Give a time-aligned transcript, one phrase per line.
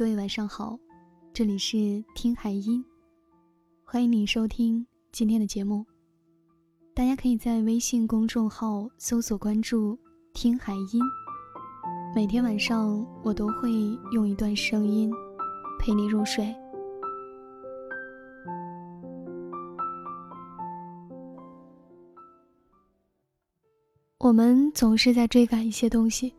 [0.00, 0.78] 各位晚上好，
[1.30, 2.82] 这里是听海音，
[3.84, 5.84] 欢迎你收听今天的节目。
[6.94, 9.98] 大家可以在微信公众号搜索关注
[10.32, 11.02] “听海音”，
[12.16, 13.70] 每天晚上我都会
[14.12, 15.12] 用一段声音
[15.78, 16.50] 陪你入睡。
[24.16, 26.34] 我们总是在追赶一些东西，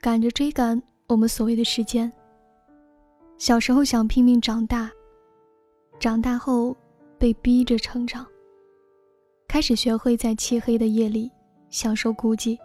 [0.00, 2.08] 赶着追赶我们所谓的时间。
[3.40, 4.92] 小时候想拼命长大，
[5.98, 6.76] 长大后
[7.16, 8.26] 被逼着成长。
[9.48, 11.32] 开始学会在漆黑的夜里
[11.70, 12.58] 享受孤寂。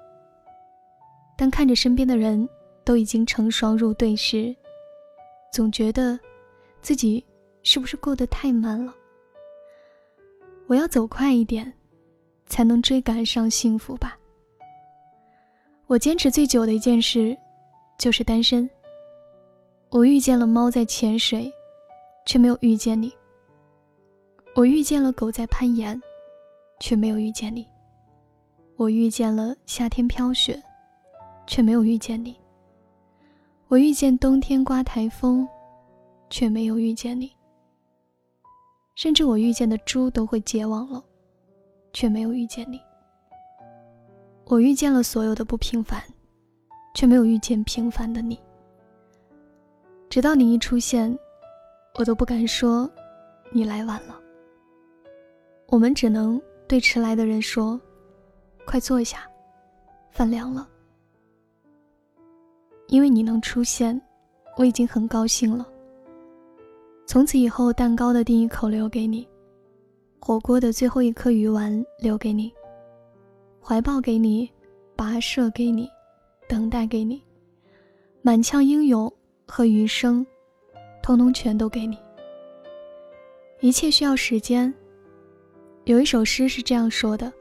[1.38, 2.46] 当看着身边的人
[2.84, 4.54] 都已经成双入对时，
[5.50, 6.20] 总觉得
[6.82, 7.26] 自己
[7.64, 8.94] 是不是过得太慢了？
[10.68, 11.72] 我要走快一点，
[12.48, 14.20] 才能追赶上幸福吧。
[15.88, 17.34] 我坚持最久的一件事，
[17.98, 18.70] 就是单身。
[19.96, 21.50] 我遇见了猫在潜水，
[22.26, 23.16] 却没有遇见你。
[24.54, 25.98] 我遇见了狗在攀岩，
[26.82, 27.66] 却没有遇见你。
[28.76, 30.62] 我遇见了夏天飘雪，
[31.48, 32.38] 却没有遇见你。
[33.70, 35.48] 我遇见冬天刮台风，
[36.30, 37.32] 却没有遇见你。
[38.96, 41.02] 甚至我遇见的猪都会结网了，
[41.94, 42.82] 却没有遇见你。
[44.48, 46.04] 我遇见了所有的不平凡，
[46.94, 48.38] 却没有遇见平凡的你。
[50.16, 51.14] 直到你一出现，
[52.00, 52.90] 我都不敢说
[53.52, 54.18] 你来晚了。
[55.68, 57.78] 我们只能对迟来的人说
[58.66, 59.30] ：“快坐下，
[60.12, 60.70] 饭凉了。”
[62.88, 64.02] 因为你能出现，
[64.56, 65.68] 我已经很高兴了。
[67.06, 69.28] 从此以后，蛋糕的第一口留给你，
[70.22, 72.50] 火锅的最后一颗鱼丸留给你，
[73.62, 74.50] 怀抱给你，
[74.96, 75.90] 跋涉给你，
[76.48, 77.22] 等待给你，
[78.22, 79.12] 满腔英勇。
[79.48, 80.26] 和余生，
[81.02, 81.98] 通通全都给你。
[83.62, 84.74] 一切需要时间。
[85.86, 87.32] 有一首诗是这样说的：“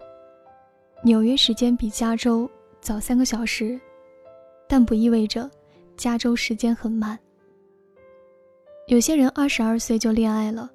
[1.03, 2.49] 纽约时间比加州
[2.81, 3.81] 早三个小时，
[4.69, 5.51] 但不意味着
[5.97, 7.19] 加州时间很慢。”
[8.89, 10.71] 有些人二十二岁就恋爱了，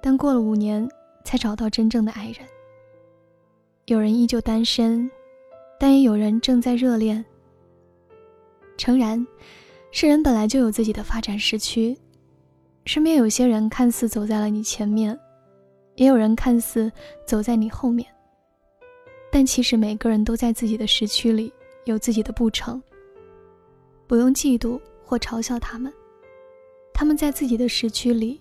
[0.00, 0.88] 但过了五年
[1.22, 2.38] 才找到真正的爱人。
[3.86, 5.10] 有人依旧单身，
[5.78, 7.22] 但也有人正在热恋。
[8.78, 9.24] 诚然。
[9.94, 11.96] 世人本来就有自己的发展时区，
[12.86, 15.16] 身边有些人看似走在了你前面，
[15.96, 16.90] 也有人看似
[17.26, 18.08] 走在你后面，
[19.30, 21.52] 但其实每个人都在自己的时区里
[21.84, 22.82] 有自己的步程。
[24.06, 25.92] 不用嫉妒或嘲笑他们，
[26.94, 28.40] 他们在自己的时区里，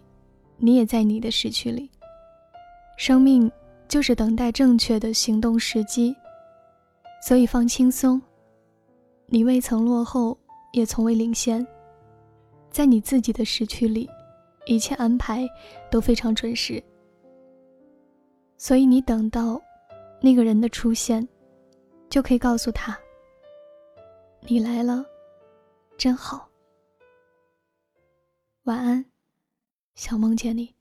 [0.55, 1.91] 你也在你的时区里。
[2.97, 3.51] 生命
[3.89, 6.15] 就是等待正确的行动时机，
[7.27, 8.21] 所以放轻松，
[9.25, 10.37] 你未曾落后。
[10.71, 11.65] 也从未领先，
[12.69, 14.09] 在你自己的时区里，
[14.65, 15.47] 一切安排
[15.89, 16.81] 都非常准时。
[18.57, 19.61] 所以你等到
[20.21, 21.27] 那个人的出现，
[22.09, 22.97] 就可以告诉他
[24.47, 25.03] ：“你来了，
[25.97, 26.47] 真好。”
[28.65, 29.03] 晚安，
[29.95, 30.80] 想梦见你。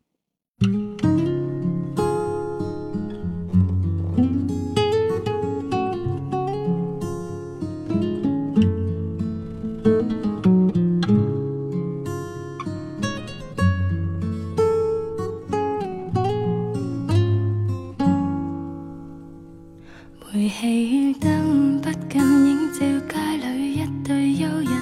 [20.41, 24.73] 煤气灯不禁映照街里一对幽人，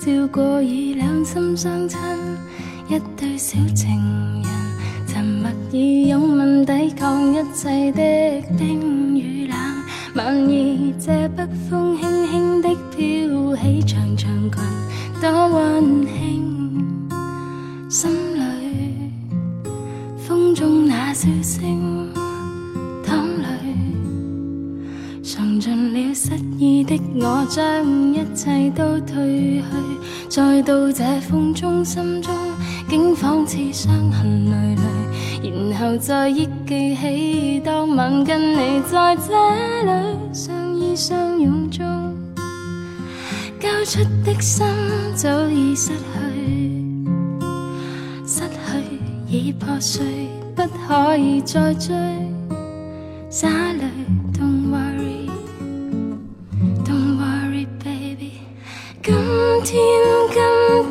[0.00, 2.00] 照过已两心相亲
[2.88, 3.90] 一对小情
[4.42, 4.50] 人，
[5.06, 8.00] 沉默以拥吻抵抗一切的
[8.56, 9.58] 冰与冷。
[10.14, 12.11] 万意这北风轻
[25.62, 29.62] 尽了失意的我，将一切都褪去，
[30.28, 32.34] 再到这风中，心中
[32.88, 39.32] 竟仿似伤痕累累，然后再忆记起当晚跟你在这
[39.84, 41.86] 里相依相拥中，
[43.60, 44.66] 交出的心
[45.14, 46.96] 早已失去，
[48.26, 48.98] 失去
[49.28, 50.04] 已破碎，
[50.56, 51.94] 不可以再追，
[53.30, 53.84] 洒泪。
[59.64, 59.80] 天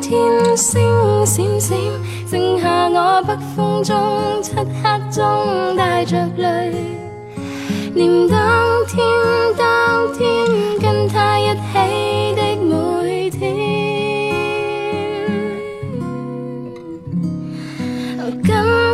[0.00, 0.80] 天星
[1.26, 1.78] 闪闪
[2.26, 6.72] 剩下我北风中漆黑中带着泪。
[7.94, 8.38] 念当
[8.86, 9.04] 天
[9.58, 10.26] 当天
[10.80, 13.54] 跟他一起的每天。
[18.42, 18.42] 今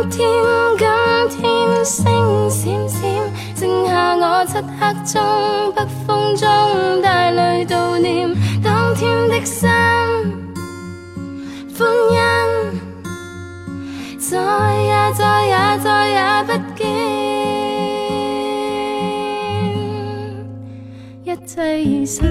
[0.09, 0.27] 天
[0.77, 2.99] 今天星闪闪
[3.55, 8.29] 剩下我漆黑中北风中带泪悼念。
[8.99, 9.69] 天的心，
[11.77, 12.19] 欢欣，
[14.19, 14.27] 再
[14.75, 16.85] 也再也再也不见，
[21.23, 22.29] 一切已失去。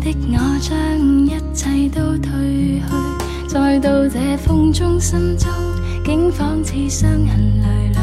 [0.00, 0.68] 的我将
[1.24, 2.26] 一切都褪
[2.80, 2.82] 去，
[3.46, 5.48] 再到这风中，心中
[6.04, 7.98] 竟仿似伤痕累累，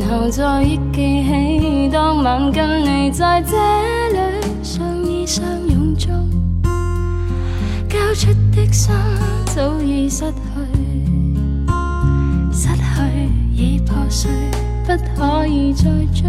[0.00, 3.56] 然后再忆记起当晚跟你在这
[4.08, 4.18] 里
[4.62, 6.10] 相依相拥中，
[7.88, 8.92] 交出的心
[9.54, 10.32] 早已失去，
[12.52, 12.82] 失去
[13.54, 14.30] 已破碎，
[14.84, 16.28] 不可以再追，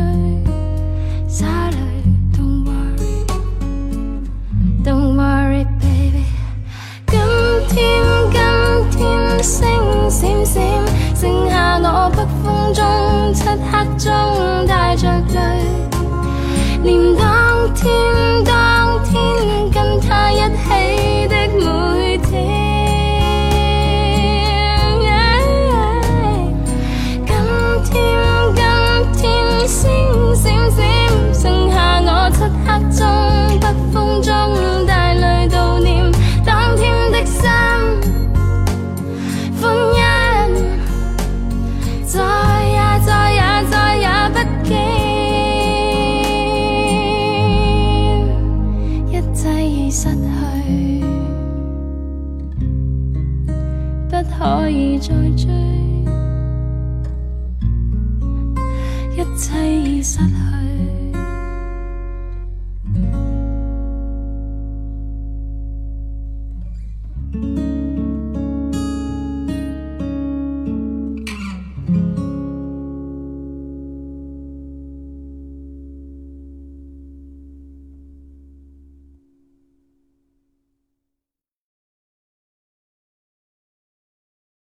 [59.34, 60.63] 一切已失去。